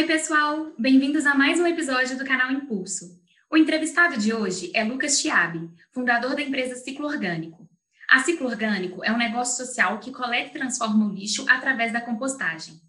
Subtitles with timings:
[0.00, 0.72] Oi, pessoal!
[0.78, 3.20] Bem-vindos a mais um episódio do canal Impulso.
[3.50, 7.68] O entrevistado de hoje é Lucas Chiabi, fundador da empresa Ciclo Orgânico.
[8.08, 12.00] A Ciclo Orgânico é um negócio social que coleta e transforma o lixo através da
[12.00, 12.80] compostagem.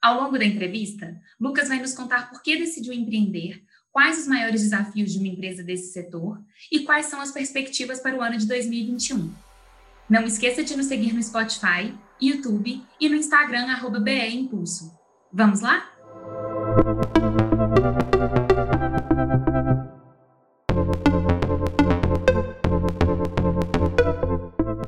[0.00, 3.62] Ao longo da entrevista, Lucas vai nos contar por que decidiu empreender,
[3.92, 6.42] quais os maiores desafios de uma empresa desse setor
[6.72, 9.34] e quais são as perspectivas para o ano de 2021.
[10.08, 14.90] Não esqueça de nos seguir no Spotify, YouTube e no Instagram, arroba BE Impulso.
[15.30, 15.93] Vamos lá?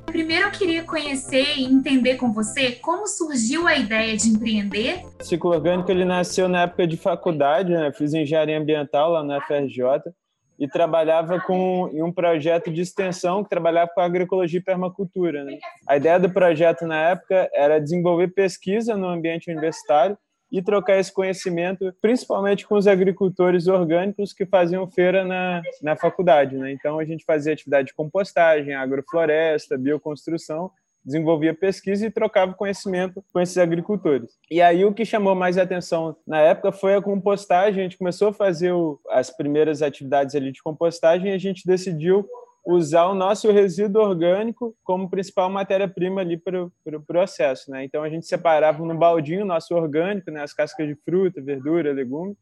[0.06, 5.04] Primeiro eu queria conhecer e entender com você como surgiu a ideia de empreender.
[5.20, 7.92] O ciclo orgânico ele nasceu na época de faculdade, né?
[7.92, 10.12] Fiz engenharia ambiental lá na FRJ
[10.58, 15.44] e trabalhava com em um projeto de extensão que trabalhava com agroecologia e permacultura.
[15.44, 15.58] Né?
[15.86, 20.18] A ideia do projeto na época era desenvolver pesquisa no ambiente universitário
[20.50, 26.56] e trocar esse conhecimento, principalmente com os agricultores orgânicos que faziam feira na, na faculdade.
[26.56, 26.72] Né?
[26.72, 30.70] Então, a gente fazia atividade de compostagem, agrofloresta, bioconstrução,
[31.06, 34.32] desenvolvia pesquisa e trocava conhecimento com esses agricultores.
[34.50, 37.80] E aí o que chamou mais atenção na época foi a compostagem.
[37.80, 41.64] A gente começou a fazer o, as primeiras atividades ali de compostagem e a gente
[41.64, 42.26] decidiu
[42.66, 47.84] usar o nosso resíduo orgânico como principal matéria-prima ali para o pro processo, né?
[47.84, 50.42] Então a gente separava no baldinho o nosso orgânico, né?
[50.42, 52.36] As cascas de fruta, verdura, legume.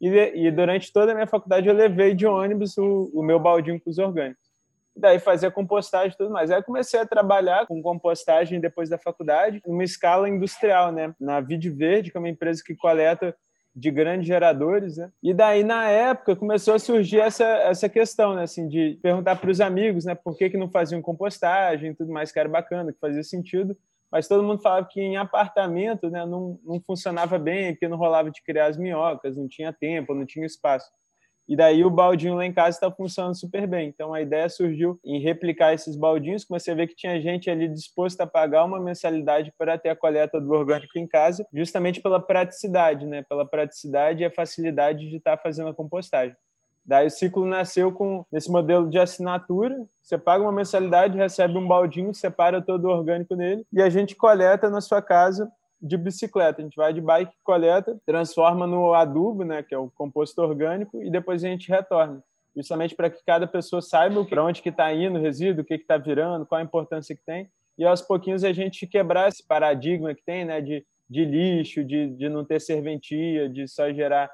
[0.00, 3.78] E, e durante toda a minha faculdade eu levei de ônibus o, o meu baldinho
[3.78, 4.46] com os orgânicos.
[4.96, 6.50] Daí fazia compostagem e tudo mais.
[6.50, 11.14] Aí comecei a trabalhar com compostagem depois da faculdade, numa escala industrial, né?
[11.20, 13.36] Na Vide Verde, que é uma empresa que coleta
[13.76, 15.12] de grandes geradores, né?
[15.22, 19.50] E daí na época começou a surgir essa essa questão, né, assim, de perguntar para
[19.50, 22.98] os amigos, né, por que que não faziam compostagem, tudo mais que era bacana, que
[22.98, 23.76] fazia sentido,
[24.10, 28.30] mas todo mundo falava que em apartamento, né, não, não funcionava bem, porque não rolava
[28.30, 30.90] de criar as minhocas, não tinha tempo, não tinha espaço.
[31.48, 33.88] E daí o baldinho lá em casa está funcionando super bem.
[33.88, 36.44] Então a ideia surgiu em replicar esses baldinhos.
[36.44, 39.96] Comecei a ver que tinha gente ali disposta a pagar uma mensalidade para ter a
[39.96, 43.22] coleta do orgânico em casa, justamente pela praticidade, né?
[43.22, 46.36] Pela praticidade e a facilidade de estar tá fazendo a compostagem.
[46.84, 49.76] Daí o ciclo nasceu com esse modelo de assinatura.
[50.00, 54.14] Você paga uma mensalidade, recebe um baldinho, separa todo o orgânico nele e a gente
[54.14, 56.60] coleta na sua casa de bicicleta.
[56.60, 61.02] A gente vai de bike, coleta, transforma no adubo, né, que é o composto orgânico,
[61.02, 62.22] e depois a gente retorna.
[62.56, 65.74] Justamente para que cada pessoa saiba para onde que está indo o resíduo, o que
[65.74, 67.50] está virando, qual a importância que tem.
[67.78, 72.08] E aos pouquinhos a gente quebrar esse paradigma que tem, né, de, de lixo, de,
[72.08, 74.30] de não ter serventia, de só gerar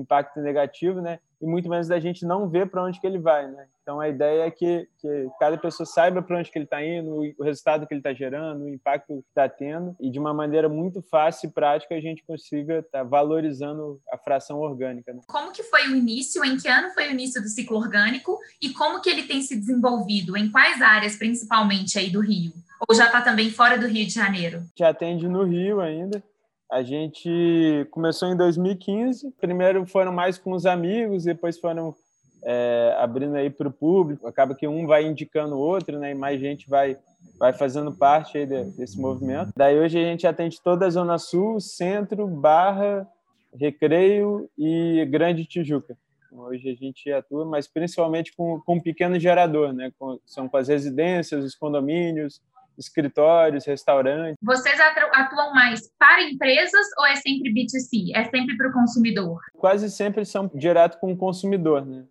[0.00, 1.18] impacto negativo, né?
[1.40, 3.66] E muito menos da gente não ver para onde que ele vai, né?
[3.82, 7.34] Então a ideia é que, que cada pessoa saiba para onde que ele está indo,
[7.38, 10.68] o resultado que ele está gerando, o impacto que está tendo, e de uma maneira
[10.68, 15.12] muito fácil e prática a gente consiga estar tá valorizando a fração orgânica.
[15.12, 15.20] Né?
[15.28, 16.44] Como que foi o início?
[16.44, 18.38] Em que ano foi o início do ciclo orgânico?
[18.60, 20.36] E como que ele tem se desenvolvido?
[20.36, 22.52] Em quais áreas, principalmente aí do Rio?
[22.88, 24.64] Ou já está também fora do Rio de Janeiro?
[24.76, 26.22] Já atende no Rio ainda.
[26.70, 29.32] A gente começou em 2015.
[29.40, 31.94] Primeiro foram mais com os amigos, depois foram
[32.42, 34.26] é, abrindo aí para o público.
[34.26, 36.10] Acaba que um vai indicando o outro, né?
[36.10, 36.96] E mais gente vai
[37.38, 39.52] vai fazendo parte aí desse movimento.
[39.54, 43.06] Daí hoje a gente atende toda a Zona Sul, Centro, Barra,
[43.54, 45.96] Recreio e Grande Tijuca.
[46.32, 49.92] Hoje a gente atua, mas principalmente com, com pequeno gerador, né?
[49.98, 52.40] Com, são com as residências, os condomínios,
[52.78, 54.36] escritórios, restaurantes.
[54.42, 58.14] Vocês atuam mais para empresas ou é sempre B2C?
[58.14, 59.40] É sempre para o consumidor?
[59.54, 62.04] Quase sempre são direto com o consumidor, né?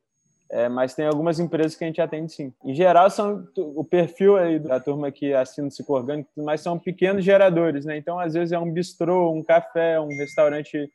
[0.49, 2.53] É, mas tem algumas empresas que a gente atende sim.
[2.63, 6.77] Em geral, são o perfil aí da turma que assina o ciclo orgânico, mas são
[6.77, 7.97] pequenos geradores, né?
[7.97, 10.89] Então, às vezes é um bistrô, um café, um restaurante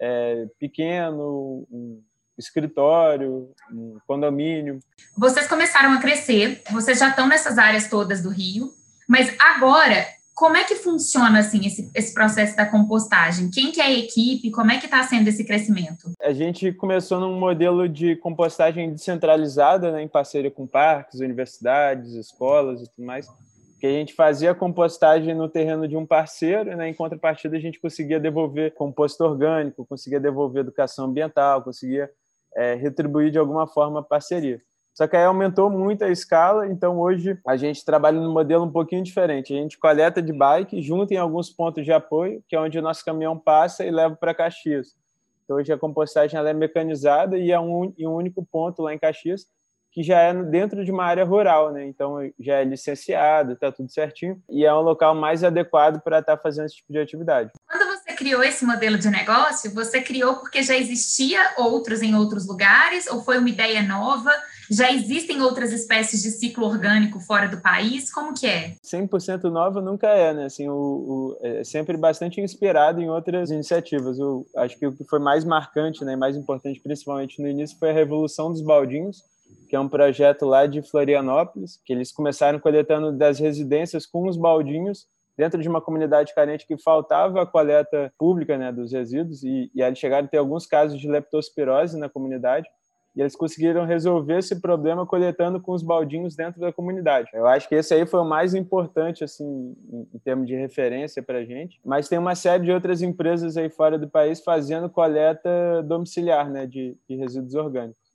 [0.00, 2.02] é, pequeno, um
[2.36, 4.78] escritório, um condomínio.
[5.16, 8.70] Vocês começaram a crescer, vocês já estão nessas áreas todas do Rio,
[9.08, 10.06] mas agora
[10.38, 13.50] como é que funciona assim esse, esse processo da compostagem?
[13.50, 14.52] Quem que é a equipe?
[14.52, 16.12] Como é que está sendo esse crescimento?
[16.22, 22.80] A gente começou num modelo de compostagem descentralizada, né, em parceria com parques, universidades, escolas
[22.80, 23.26] e tudo mais,
[23.80, 27.80] que a gente fazia compostagem no terreno de um parceiro, né, em contrapartida a gente
[27.80, 32.08] conseguia devolver composto orgânico, conseguia devolver educação ambiental, conseguia
[32.54, 34.60] é, retribuir de alguma forma a parceria.
[34.98, 38.72] Só que aí aumentou muito a escala, então hoje a gente trabalha num modelo um
[38.72, 39.54] pouquinho diferente.
[39.54, 42.82] A gente coleta de bike, junta em alguns pontos de apoio, que é onde o
[42.82, 44.96] nosso caminhão passa e leva para Caxias.
[45.44, 49.46] Então hoje a compostagem é mecanizada e é um, um único ponto lá em Caxias,
[49.92, 51.86] que já é dentro de uma área rural, né?
[51.86, 56.36] Então já é licenciado, está tudo certinho e é um local mais adequado para estar
[56.36, 57.52] tá fazendo esse tipo de atividade.
[58.28, 63.22] Criou esse modelo de negócio, você criou porque já existia outros em outros lugares ou
[63.22, 64.30] foi uma ideia nova?
[64.70, 68.12] Já existem outras espécies de ciclo orgânico fora do país?
[68.12, 68.74] Como que é?
[68.84, 70.44] 100% nova nunca é, né?
[70.44, 74.20] Assim, o, o, é sempre bastante inspirado em outras iniciativas.
[74.20, 77.88] O, acho que o que foi mais marcante, né, mais importante, principalmente no início, foi
[77.88, 79.24] a Revolução dos Baldinhos,
[79.70, 84.36] que é um projeto lá de Florianópolis, que eles começaram coletando das residências com os
[84.36, 85.06] baldinhos
[85.38, 89.80] dentro de uma comunidade carente que faltava a coleta pública né, dos resíduos e, e
[89.80, 92.68] aí chegaram a ter alguns casos de leptospirose na comunidade
[93.14, 97.30] e eles conseguiram resolver esse problema coletando com os baldinhos dentro da comunidade.
[97.32, 101.38] Eu acho que esse aí foi o mais importante assim em, termos de referência para
[101.38, 101.80] a gente.
[101.84, 106.66] Mas tem uma série de outras empresas aí fora do país fazendo coleta domiciliar, né,
[106.66, 108.08] de, de resíduos orgânicos.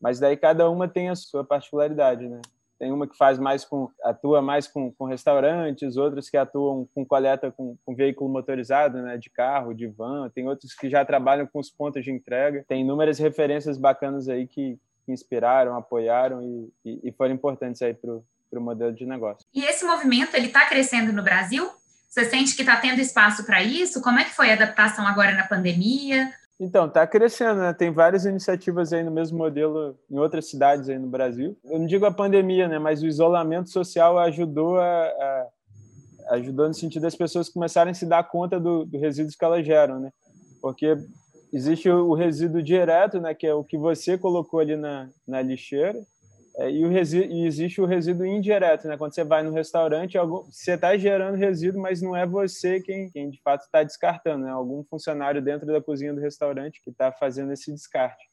[0.00, 2.40] Mas daí cada uma tem a sua particularidade, né?
[2.80, 7.04] Tem uma que faz mais com atua mais com, com restaurantes, outras que atuam com
[7.04, 10.30] coleta com, com, veículo motorizado, né, de carro, de van.
[10.30, 12.64] Tem outros que já trabalham com os pontos de entrega.
[12.66, 17.92] Tem inúmeras referências bacanas aí que, que inspiraram, apoiaram e, e, e foram importantes aí
[17.92, 19.46] para o modelo de negócio.
[19.54, 21.68] E esse movimento ele está crescendo no Brasil?
[22.08, 24.00] Você sente que está tendo espaço para isso?
[24.00, 26.32] Como é que foi a adaptação agora na pandemia?
[26.60, 27.72] Então, está crescendo, né?
[27.72, 31.56] Tem várias iniciativas aí no mesmo modelo em outras cidades aí no Brasil.
[31.64, 32.78] Eu não digo a pandemia, né?
[32.78, 35.46] Mas o isolamento social ajudou a, a
[36.32, 39.64] ajudou no sentido das pessoas começarem a se dar conta do, do resíduos que elas
[39.64, 40.12] geram, né?
[40.60, 40.96] Porque
[41.50, 43.34] existe o resíduo direto, né?
[43.34, 45.98] Que é o que você colocou ali na, na lixeira
[46.56, 48.96] é, e, o e existe o resíduo indireto, né?
[48.96, 53.10] Quando você vai no restaurante, algum, você está gerando resíduo, mas não é você quem,
[53.10, 54.50] quem de fato está descartando, né?
[54.50, 58.28] Algum funcionário dentro da cozinha do restaurante que está fazendo esse descarte.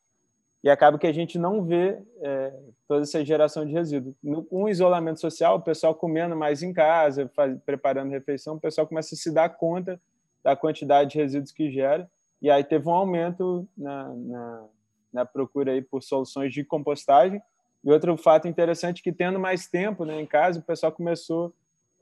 [0.64, 2.54] E acaba que a gente não vê é,
[2.88, 4.16] toda essa geração de resíduo.
[4.24, 8.60] No, com o isolamento social, o pessoal comendo mais em casa, faz, preparando refeição, o
[8.60, 10.02] pessoal começa a se dar conta
[10.44, 12.10] da quantidade de resíduos que gera.
[12.42, 14.66] E aí teve um aumento na, na,
[15.14, 17.42] na procura aí por soluções de compostagem,
[17.84, 21.54] e outro fato interessante é que tendo mais tempo né, em casa, o pessoal começou,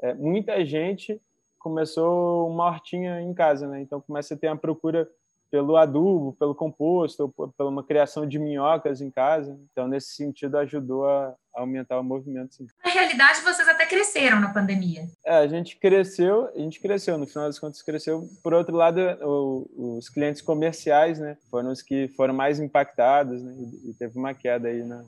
[0.01, 1.21] é, muita gente
[1.59, 3.81] começou uma hortinha em casa, né?
[3.81, 5.09] Então começa a ter a procura
[5.49, 9.57] pelo adubo, pelo composto, pela uma criação de minhocas em casa.
[9.71, 12.53] Então nesse sentido ajudou a aumentar o movimento.
[12.53, 12.67] Sim.
[12.83, 15.07] Na realidade vocês até cresceram na pandemia.
[15.25, 17.17] É, a gente cresceu, a gente cresceu.
[17.17, 18.27] No final das contas cresceu.
[18.43, 23.55] Por outro lado, o, os clientes comerciais, né, foram os que foram mais impactados, né?
[23.85, 25.03] E teve uma queda aí na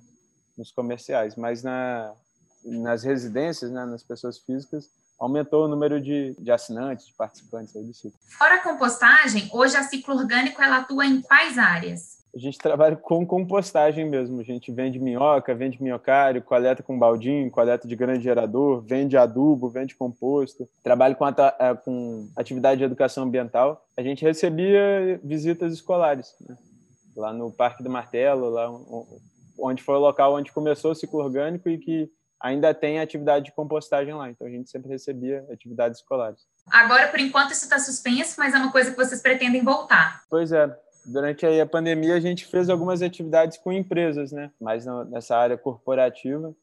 [0.58, 2.14] nos comerciais, mas na,
[2.66, 4.90] nas residências, né, nas pessoas físicas,
[5.20, 8.20] aumentou o número de, de assinantes, de participantes aí do ciclo.
[8.38, 12.18] Fora a compostagem, hoje a Ciclo Orgânico ela atua em quais áreas?
[12.36, 14.40] A gente trabalha com compostagem mesmo.
[14.40, 19.70] A gente vende minhoca, vende minhocário, coleta com baldinho, coleta de grande gerador, vende adubo,
[19.70, 20.70] vende composto.
[20.84, 21.34] Trabalho com, a,
[21.84, 23.84] com atividade de educação ambiental.
[23.98, 26.56] A gente recebia visitas escolares, né?
[27.16, 28.70] lá no Parque do Martelo, lá
[29.58, 33.52] onde foi o local onde começou o ciclo orgânico e que ainda tem atividade de
[33.52, 34.30] compostagem lá.
[34.30, 36.46] Então a gente sempre recebia atividades escolares.
[36.70, 40.24] Agora, por enquanto, isso está suspenso, mas é uma coisa que vocês pretendem voltar.
[40.30, 40.76] Pois é.
[41.06, 44.52] Durante a pandemia, a gente fez algumas atividades com empresas, né?
[44.60, 46.54] Mais nessa área corporativa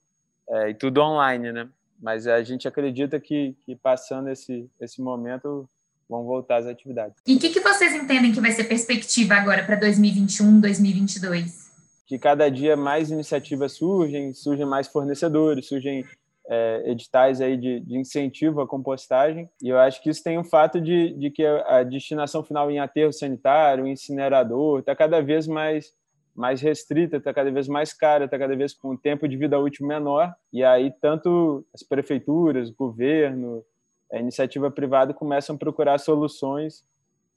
[0.48, 1.68] é, e tudo online, né?
[1.98, 5.66] Mas a gente acredita que, que passando esse, esse momento,
[6.08, 7.16] vão voltar às atividades.
[7.26, 11.63] E o que, que vocês entendem que vai ser perspectiva agora para 2021, 2022?
[12.06, 16.04] Que cada dia mais iniciativas surgem, surgem mais fornecedores, surgem
[16.46, 19.48] é, editais aí de, de, incentivo à compostagem.
[19.62, 22.70] E eu acho que isso tem o um fato de, de que a, destinação final
[22.70, 25.92] em aterro sanitário, incinerador, está cada vez mais
[26.36, 29.56] mais restrita, está cada vez mais cara, está cada vez com um tempo de vida
[29.56, 30.34] útil menor.
[30.52, 33.64] E aí tanto as prefeituras, o governo,
[34.12, 36.84] a iniciativa privada começam a procurar soluções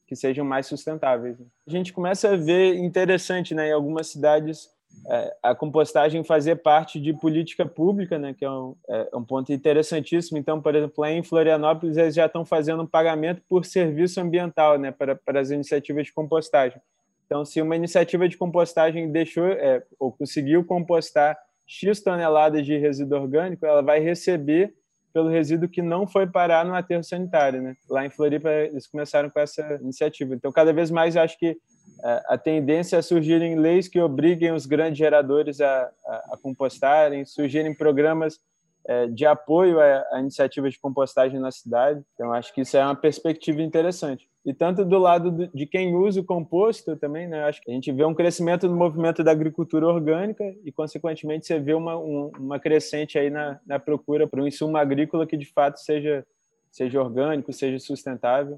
[0.08, 1.38] que sejam mais sustentáveis.
[1.68, 4.70] A gente começa a ver interessante, né, em algumas cidades
[5.10, 9.52] é, a compostagem fazer parte de política pública, né, que é um, é um, ponto
[9.52, 10.38] interessantíssimo.
[10.38, 14.80] Então, por exemplo, lá em Florianópolis eles já estão fazendo um pagamento por serviço ambiental,
[14.80, 16.82] né, para, para as iniciativas de compostagem.
[17.26, 23.20] Então, se uma iniciativa de compostagem deixou é, ou conseguiu compostar x toneladas de resíduo
[23.20, 24.74] orgânico, ela vai receber
[25.14, 27.62] pelo resíduo que não foi parar no aterro sanitário.
[27.62, 27.76] Né?
[27.90, 30.36] Lá em Floripa, eles começaram com essa iniciativa.
[30.36, 31.58] Então, cada vez mais, acho que
[32.04, 37.26] é, a tendência é surgirem leis que obriguem os grandes geradores a, a, a compostarem,
[37.26, 38.40] surgirem programas
[38.86, 42.02] é, de apoio à, iniciativa de compostagem na cidade.
[42.14, 44.28] Então, acho que isso é uma perspectiva interessante.
[44.48, 47.44] E tanto do lado de quem usa o composto também, né?
[47.44, 51.60] Acho que a gente vê um crescimento no movimento da agricultura orgânica e, consequentemente, você
[51.60, 55.82] vê uma, uma crescente aí na, na procura por um insumo agrícola que, de fato,
[55.82, 56.26] seja,
[56.72, 58.58] seja orgânico, seja sustentável.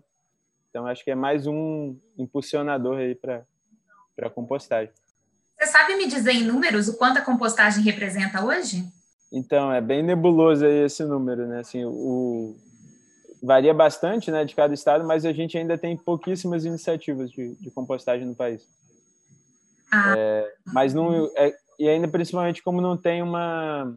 [0.69, 3.43] Então, acho que é mais um impulsionador aí para
[4.21, 4.93] a compostagem.
[5.57, 8.83] Você sabe me dizer em números o quanto a compostagem representa hoje?
[9.33, 11.61] Então, é bem nebuloso aí esse número, né?
[11.61, 12.55] Assim, o,
[13.41, 17.71] varia bastante né, de cada estado, mas a gente ainda tem pouquíssimas iniciativas de, de
[17.71, 18.67] compostagem no país.
[19.91, 20.13] Ah.
[20.17, 23.95] É, mas não, é, e ainda principalmente como não tem uma,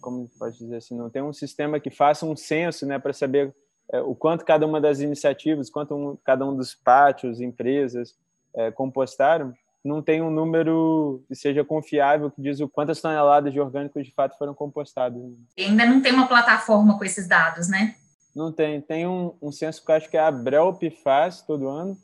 [0.00, 3.54] como pode dizer assim, não tem um sistema que faça um censo, né, para saber
[3.92, 8.14] é, o quanto cada uma das iniciativas, quanto um, cada um dos pátios, empresas
[8.54, 9.52] é, compostaram,
[9.84, 14.12] não tem um número que seja confiável que diz o quantas toneladas de orgânicos de
[14.12, 15.22] fato foram compostados.
[15.56, 17.94] E ainda não tem uma plataforma com esses dados, né?
[18.36, 18.82] Não tem.
[18.82, 21.96] Tem um, um censo que eu acho que a Abrelp faz todo ano,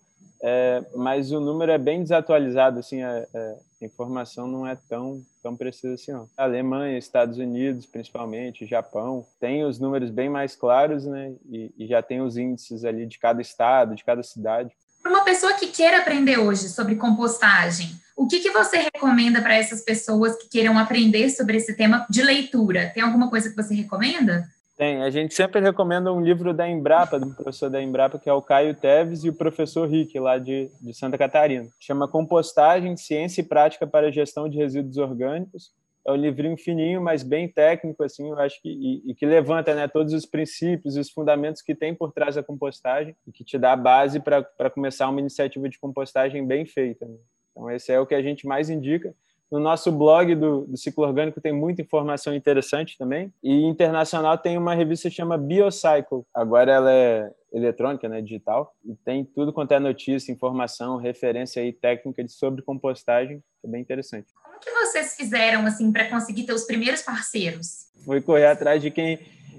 [0.42, 5.54] é, mas o número é bem desatualizado, assim, a, a, informação não é tão, tão
[5.54, 6.26] precisa assim, não.
[6.34, 12.00] Alemanha, Estados Unidos, principalmente, Japão, tem os números bem mais claros, né, e, e já
[12.02, 14.72] tem os índices ali de cada estado, de cada cidade.
[15.02, 19.54] Para uma pessoa que queira aprender hoje sobre compostagem, o que, que você recomenda para
[19.54, 22.90] essas pessoas que queiram aprender sobre esse tema de leitura?
[22.94, 24.48] Tem alguma coisa que você recomenda?
[24.82, 25.00] Tem.
[25.00, 28.42] A gente sempre recomenda um livro da Embrapa, do professor da Embrapa, que é o
[28.42, 31.68] Caio Teves, e o professor Rick, lá de, de Santa Catarina.
[31.78, 35.70] Chama Compostagem, Ciência e Prática para a Gestão de Resíduos Orgânicos.
[36.04, 39.72] É um livrinho fininho, mas bem técnico, assim, eu acho que, e, e que levanta
[39.72, 43.56] né, todos os princípios os fundamentos que tem por trás da compostagem e que te
[43.56, 47.06] dá a base para começar uma iniciativa de compostagem bem feita.
[47.06, 47.18] Né?
[47.52, 49.14] Então, esse é o que a gente mais indica.
[49.52, 53.30] No nosso blog do, do, Ciclo Orgânico tem muita informação interessante também.
[53.44, 56.22] E internacional tem uma revista que chama Biocycle.
[56.32, 61.70] Agora ela é eletrônica, né, digital, e tem tudo quanto é notícia, informação, referência aí
[61.70, 64.32] técnica sobre compostagem, é bem interessante.
[64.42, 67.88] Como que vocês fizeram assim para conseguir ter os primeiros parceiros?
[68.06, 69.18] Foi correr atrás de quem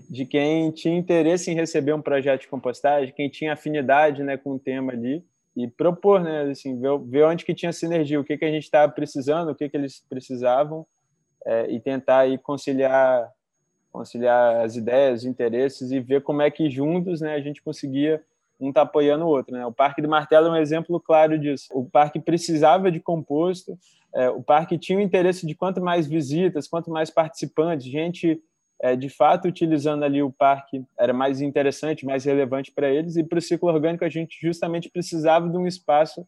[0.10, 4.52] de quem tinha interesse em receber um projeto de compostagem, quem tinha afinidade, né, com
[4.52, 5.24] o tema ali
[5.56, 8.64] e propor, né, assim, ver, ver onde que tinha sinergia, o que que a gente
[8.64, 10.86] estava precisando, o que que eles precisavam
[11.46, 13.32] é, e tentar aí conciliar
[13.92, 18.24] conciliar as ideias, os interesses e ver como é que juntos, né, a gente conseguia
[18.60, 19.66] um tá apoiando o outro, né?
[19.66, 21.68] O Parque do Martelo é um exemplo claro disso.
[21.72, 23.78] O parque precisava de composto,
[24.16, 28.42] é, o parque tinha o interesse de quanto mais visitas, quanto mais participantes, gente
[28.84, 33.24] é, de fato utilizando ali o parque era mais interessante, mais relevante para eles, e
[33.24, 36.28] para o ciclo orgânico a gente justamente precisava de um espaço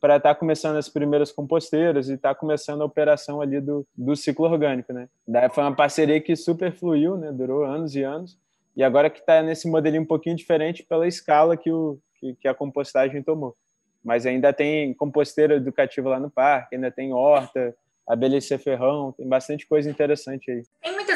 [0.00, 3.84] para estar tá começando as primeiras composteiras e estar tá começando a operação ali do,
[3.96, 5.08] do ciclo orgânico, né?
[5.26, 7.32] Daí foi uma parceria que super fluiu, né?
[7.32, 8.38] Durou anos e anos,
[8.76, 12.46] e agora que está nesse modelinho um pouquinho diferente pela escala que, o, que, que
[12.46, 13.56] a compostagem tomou.
[14.04, 17.74] Mas ainda tem composteira educativa lá no parque, ainda tem horta,
[18.06, 20.62] a BLC Ferrão, tem bastante coisa interessante aí.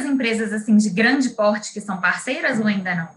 [0.00, 3.09] Muitas empresas assim de grande porte que são parceiras ou ainda não?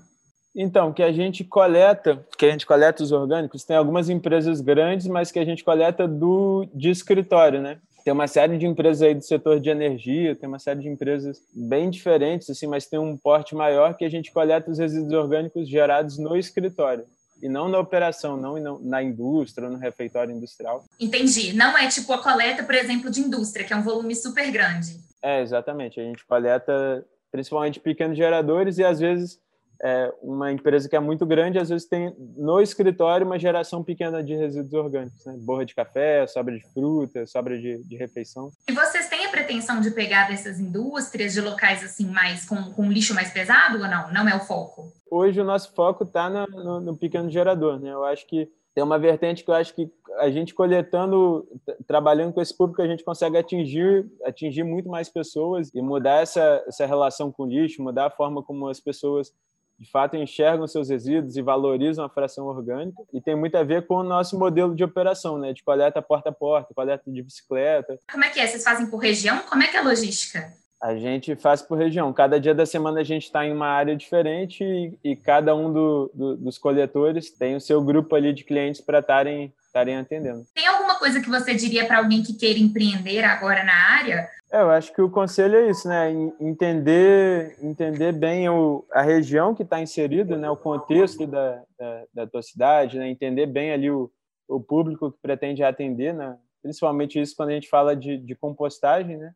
[0.56, 5.08] Então, que a gente coleta, que a gente coleta os orgânicos, tem algumas empresas grandes,
[5.08, 7.78] mas que a gente coleta do de escritório, né?
[8.04, 11.42] Tem uma série de empresas aí do setor de energia, tem uma série de empresas
[11.54, 15.68] bem diferentes, assim, mas tem um porte maior que a gente coleta os resíduos orgânicos
[15.68, 17.06] gerados no escritório
[17.44, 20.86] e não na operação, não na indústria, no refeitório industrial.
[20.98, 21.52] Entendi.
[21.52, 24.98] Não é tipo a coleta, por exemplo, de indústria, que é um volume super grande.
[25.22, 26.00] É, exatamente.
[26.00, 29.42] A gente coleta principalmente pequenos geradores e às vezes
[29.84, 34.24] é, uma empresa que é muito grande, às vezes tem no escritório uma geração pequena
[34.24, 35.36] de resíduos orgânicos, né?
[35.40, 38.50] borra de café, sobra de fruta, sobra de, de refeição.
[38.70, 42.90] E vocês têm a pretensão de pegar dessas indústrias, de locais assim mais com, com
[42.90, 44.10] lixo mais pesado ou não?
[44.14, 44.90] Não é o foco?
[45.12, 47.92] Hoje o nosso foco está no, no, pequeno gerador, né?
[47.92, 51.46] Eu acho que tem uma vertente que eu acho que a gente coletando,
[51.86, 56.64] trabalhando com esse público, a gente consegue atingir, atingir muito mais pessoas e mudar essa,
[56.66, 59.34] essa relação com o lixo, mudar a forma como as pessoas
[59.80, 63.86] de fato enxergam seus resíduos e valorizam a fração orgânica e tem muito a ver
[63.86, 68.00] com o nosso modelo de operação, né, de coleta porta a porta, coleta de bicicleta.
[68.12, 68.48] Como é que é?
[68.48, 69.40] Vocês fazem por região?
[69.40, 70.54] Como é que é a logística?
[70.82, 72.12] A gente faz por região.
[72.12, 75.72] Cada dia da semana a gente está em uma área diferente e, e cada um
[75.72, 80.46] do, do, dos coletores tem o seu grupo ali de clientes para estarem estarem atendendo.
[80.54, 84.30] Tem alguma coisa que você diria para alguém que queira empreender agora na área?
[84.52, 86.12] É, eu acho que o conselho é isso, né?
[86.40, 90.48] Entender, entender bem o, a região que está inserido, né?
[90.48, 93.10] O contexto da, da, da, tua cidade, né?
[93.10, 94.12] Entender bem ali o,
[94.48, 96.38] o público que pretende atender, né?
[96.62, 99.34] Principalmente isso quando a gente fala de, de compostagem, né?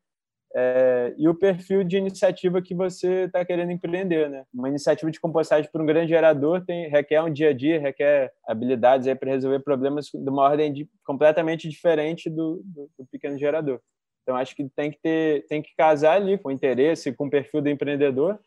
[0.59, 4.43] É, e o perfil de iniciativa que você está querendo empreender, né?
[4.51, 8.31] Uma iniciativa de compostagem para um grande gerador tem, requer um dia a dia, requer
[8.43, 13.79] habilidades para resolver problemas de uma ordem de, completamente diferente do, do, do, pequeno gerador.
[14.23, 17.29] Então acho que tem que ter, tem que casar ali com o interesse, com o
[17.29, 18.39] perfil do empreendedor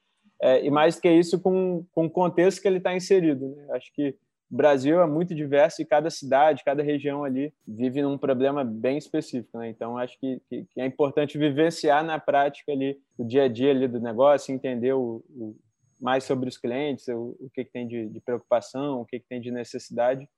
[0.42, 3.54] é, e mais que isso com, com o contexto que ele está inserido.
[3.54, 3.66] Né?
[3.70, 4.16] Acho que
[4.50, 8.98] o Brasil é muito diverso e cada cidade, cada região ali vive num problema bem
[8.98, 9.68] específico, né?
[9.68, 13.70] Então acho que, que, que, é importante vivenciar na prática ali o dia a dia
[13.70, 15.56] ali do negócio, entender o, o
[16.00, 19.28] mais sobre os clientes, o, o que, que tem de, de preocupação, o que, que
[19.28, 20.28] tem de necessidade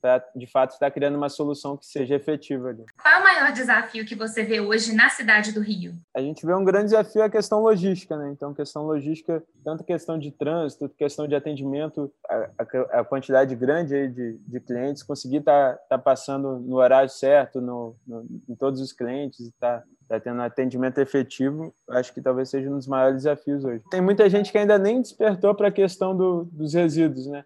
[0.00, 2.84] para de fato estar criando uma solução que seja efetiva ali.
[3.00, 5.94] Qual é o maior desafio que você vê hoje na cidade do Rio?
[6.14, 8.30] A gente vê um grande desafio a questão logística, né?
[8.32, 14.08] Então, questão logística, tanto questão de trânsito, questão de atendimento, a, a, a quantidade grande
[14.08, 18.80] de, de clientes, conseguir estar tá, tá passando no horário certo, no, no, em todos
[18.80, 22.86] os clientes, estar tá, tá tendo um atendimento efetivo, acho que talvez seja um dos
[22.86, 23.82] maiores desafios hoje.
[23.90, 27.44] Tem muita gente que ainda nem despertou para a questão do, dos resíduos, né?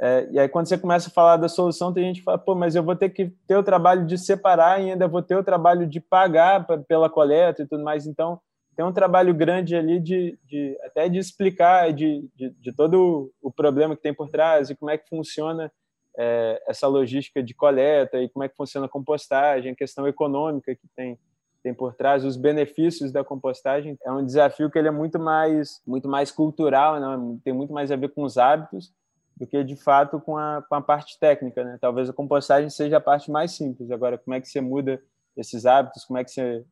[0.00, 2.54] É, e aí, quando você começa a falar da solução, tem gente que fala, pô,
[2.54, 5.44] mas eu vou ter que ter o trabalho de separar e ainda vou ter o
[5.44, 8.06] trabalho de pagar pela coleta e tudo mais.
[8.06, 8.40] Então,
[8.74, 13.50] tem um trabalho grande ali de, de até de explicar de, de, de, todo o
[13.50, 15.70] problema que tem por trás e como é que funciona
[16.18, 20.74] é, essa logística de coleta e como é que funciona a compostagem, a questão econômica
[20.74, 21.18] que tem
[21.62, 25.80] tem por trás os benefícios da compostagem é um desafio que ele é muito mais
[25.86, 27.38] muito mais cultural né?
[27.42, 28.92] tem muito mais a ver com os hábitos
[29.36, 31.78] do que de fato com a, com a parte técnica, né?
[31.80, 33.90] Talvez a compostagem seja a parte mais simples.
[33.90, 35.00] Agora, como é que você muda
[35.36, 36.04] esses hábitos?
[36.04, 36.64] Como é que você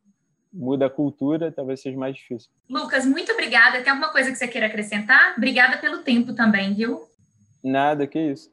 [0.51, 1.51] muda a cultura?
[1.51, 2.49] Talvez seja mais difícil.
[2.69, 3.81] Lucas, muito obrigada.
[3.81, 5.33] Tem alguma coisa que você queira acrescentar?
[5.37, 7.01] Obrigada pelo tempo também, viu?
[7.63, 8.51] Nada, que isso.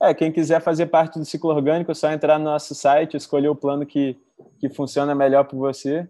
[0.00, 3.48] É, quem quiser fazer parte do ciclo orgânico, é só entrar no nosso site, escolher
[3.48, 4.20] o plano que,
[4.58, 6.08] que funciona melhor para você.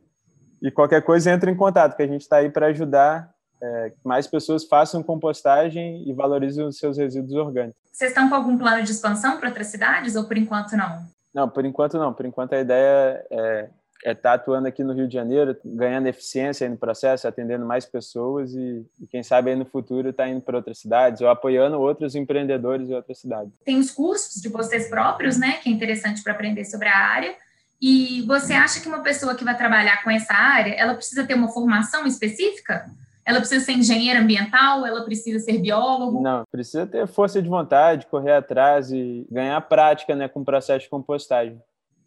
[0.62, 3.31] E qualquer coisa, entre em contato, que a gente está aí para ajudar
[3.62, 7.80] é, mais pessoas façam compostagem e valorizem os seus resíduos orgânicos.
[7.92, 11.04] Vocês estão com algum plano de expansão para outras cidades ou por enquanto não?
[11.32, 12.12] Não, por enquanto não.
[12.12, 13.68] Por enquanto a ideia é
[14.04, 17.86] é estar tá atuando aqui no Rio de Janeiro, ganhando eficiência no processo, atendendo mais
[17.86, 21.28] pessoas e, e quem sabe aí no futuro estar tá indo para outras cidades ou
[21.28, 23.52] apoiando outros empreendedores em outras cidades.
[23.64, 27.34] Tem os cursos de vocês próprios, né, que é interessante para aprender sobre a área.
[27.80, 31.34] E você acha que uma pessoa que vai trabalhar com essa área, ela precisa ter
[31.34, 32.90] uma formação específica?
[33.24, 34.84] Ela precisa ser engenheira ambiental?
[34.84, 36.20] Ela precisa ser biólogo?
[36.20, 40.84] Não, precisa ter força de vontade, correr atrás e ganhar prática né, com o processo
[40.84, 41.60] de compostagem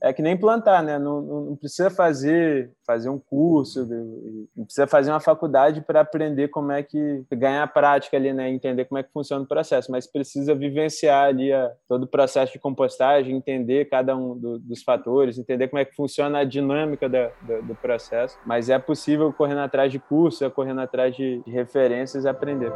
[0.05, 0.99] é que nem plantar, né?
[0.99, 3.87] Não, não, precisa fazer fazer um curso,
[4.55, 8.47] não precisa fazer uma faculdade para aprender como é que ganhar prática ali, né?
[8.47, 12.53] Entender como é que funciona o processo, mas precisa vivenciar ali a, todo o processo
[12.53, 17.09] de compostagem, entender cada um do, dos fatores, entender como é que funciona a dinâmica
[17.09, 18.37] da, do, do, processo.
[18.45, 22.71] Mas é possível correndo atrás de curso, é correndo atrás de, de referências, aprender.